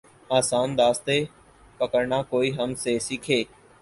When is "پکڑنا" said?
1.79-2.21